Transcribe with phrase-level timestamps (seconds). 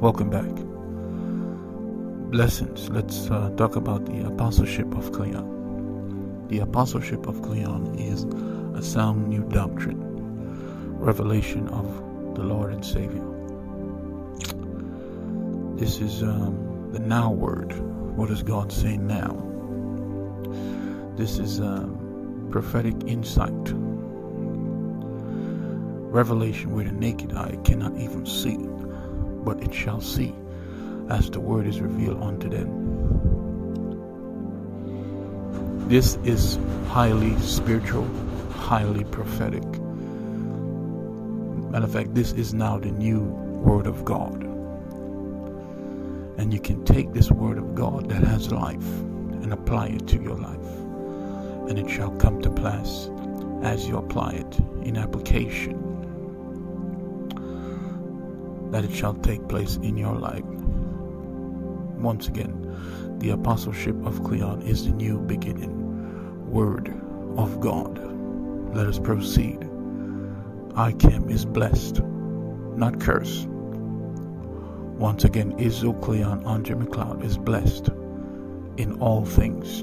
[0.00, 0.54] Welcome back.
[2.30, 2.88] Blessings.
[2.88, 6.46] Let's uh, talk about the apostleship of Cleon.
[6.46, 8.22] The apostleship of Cleon is
[8.78, 9.98] a sound new doctrine,
[11.00, 11.84] revelation of
[12.36, 13.24] the Lord and Savior.
[15.74, 17.72] This is um, the now word.
[18.16, 19.34] What is God saying now?
[21.16, 23.72] This is um, prophetic insight,
[26.12, 28.58] revelation where the naked eye cannot even see
[29.44, 30.34] but it shall see,
[31.08, 32.88] as the word is revealed unto them.
[35.88, 38.06] This is highly spiritual,
[38.50, 39.64] highly prophetic.
[41.70, 44.42] Matter of fact, this is now the new word of God.
[46.38, 48.86] And you can take this word of God that has life
[49.42, 50.68] and apply it to your life.
[51.68, 53.08] And it shall come to pass
[53.62, 55.87] as you apply it in application
[58.70, 60.44] that it shall take place in your life.
[61.98, 62.54] Once again,
[63.18, 66.88] the apostleship of Cleon is the new beginning, word
[67.36, 67.98] of God.
[68.74, 69.60] Let us proceed.
[70.74, 72.02] Icam is blessed,
[72.76, 73.48] not cursed.
[73.48, 77.88] Once again, Israel Cleon Andre McLeod is blessed
[78.76, 79.82] in all things.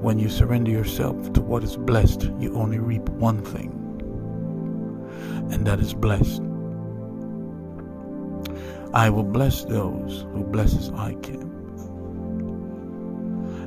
[0.00, 3.85] When you surrender yourself to what is blessed, you only reap one thing
[5.50, 6.42] and that is blessed.
[8.92, 11.42] I will bless those who blesses ICAM,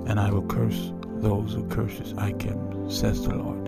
[0.10, 3.68] and I will curse those who curses ICAM, says the Lord.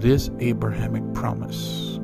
[0.00, 1.98] This Abrahamic promise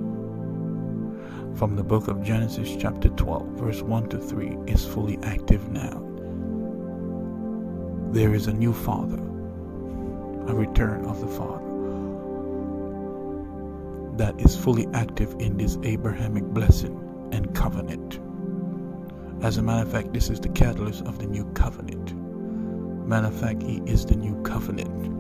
[1.57, 6.03] from the book of Genesis, chapter 12, verse 1 to 3, is fully active now.
[8.13, 11.66] There is a new Father, a return of the Father
[14.17, 18.21] that is fully active in this Abrahamic blessing and covenant.
[19.43, 22.17] As a matter of fact, this is the catalyst of the new covenant.
[23.07, 25.13] Matter of fact, he is the new covenant.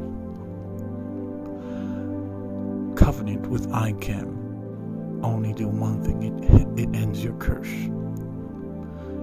[2.96, 7.68] Covenant with ICAM only do one thing it, it ends your curse.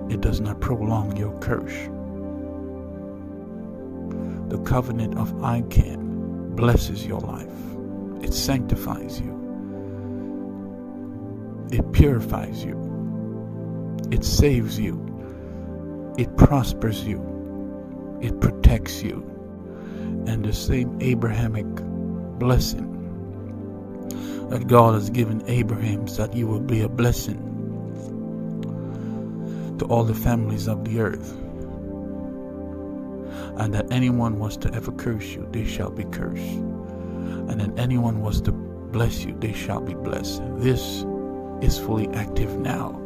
[0.10, 1.90] It does not prolong your curse.
[4.50, 7.50] The covenant of ICAM blesses your life,
[8.24, 9.43] it sanctifies you,
[11.74, 12.78] it purifies you.
[14.12, 16.14] It saves you.
[16.20, 18.20] It prospers you.
[18.22, 19.26] It protects you.
[20.28, 21.66] And the same Abrahamic
[22.38, 22.92] blessing
[24.52, 27.40] that God has given Abraham so that you will be a blessing
[29.80, 31.32] to all the families of the earth.
[33.58, 36.44] And that anyone was to ever curse you, they shall be cursed.
[36.44, 40.44] And that anyone was to bless you, they shall be blessed.
[40.58, 41.04] This
[41.64, 43.00] is fully active now,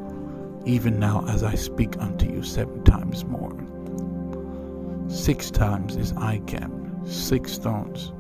[0.65, 3.55] even now as I speak unto you seven times more.
[5.07, 8.11] Six times is I ICAM, six stones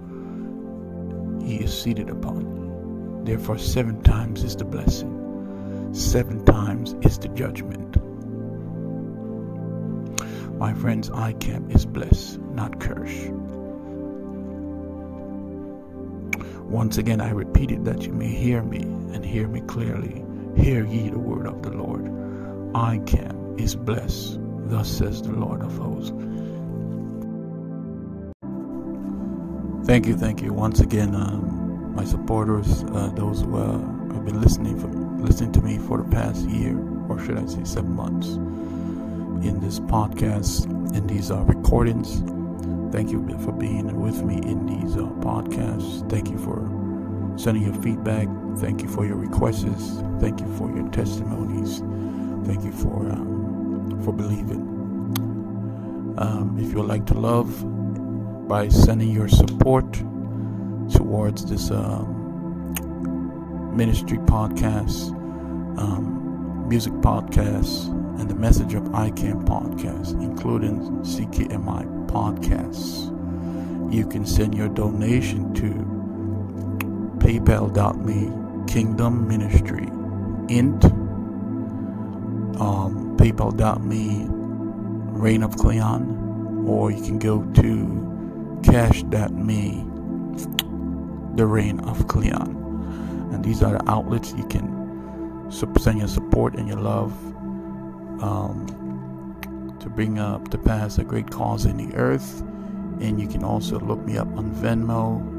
[1.43, 3.23] he is seated upon.
[3.23, 7.95] Therefore, seven times is the blessing, seven times is the judgment.
[10.57, 13.31] My friends, I ICAM is blessed, not cursed.
[16.63, 20.26] Once again, I repeat it that you may hear me and hear me clearly.
[20.57, 22.05] Hear ye the word of the Lord.
[22.73, 24.39] ICAM is blessed.
[24.69, 26.11] Thus says the Lord of hosts.
[29.87, 33.77] Thank you, thank you once again, um, my supporters, uh, those who uh,
[34.13, 34.87] have been listening for,
[35.23, 38.27] listening to me for the past year, or should I say, seven months,
[39.47, 42.19] in this podcast, in these uh, recordings.
[42.91, 46.09] Thank you for being with me in these uh, podcasts.
[46.09, 46.86] Thank you for
[47.37, 48.27] sending your feedback.
[48.57, 50.01] Thank you for your requests.
[50.19, 51.79] Thank you for your testimonies.
[52.47, 54.61] Thank you for um, for believing.
[56.17, 57.47] Um, if you would like to love
[58.47, 59.93] by sending your support
[60.91, 62.15] towards this um,
[63.75, 65.09] ministry podcast,
[65.77, 67.87] um, music podcast,
[68.19, 73.13] and the message of ICAM podcast, including CKMI podcasts,
[73.93, 75.96] you can send your donation to
[77.27, 78.31] paypal.me
[78.71, 79.89] kingdom ministry
[80.47, 80.85] int
[82.61, 84.27] um, paypal.me
[85.11, 89.85] reign of cleon or you can go to cash.me
[91.35, 92.55] the reign of cleon.
[93.33, 97.11] And these are the outlets you can send your support and your love
[98.23, 102.39] um, to bring up to pass a great cause in the earth.
[103.01, 105.36] And you can also look me up on venmo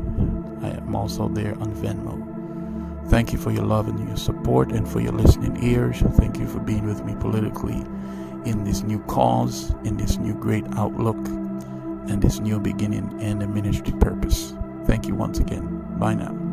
[0.62, 3.08] I am also there on Venmo.
[3.08, 6.00] Thank you for your love and your support and for your listening ears.
[6.00, 7.84] Thank you for being with me politically
[8.44, 11.16] in this new cause, in this new great outlook,
[12.08, 14.54] and this new beginning and a ministry purpose.
[14.84, 15.84] Thank you once again.
[15.98, 16.47] Bye now.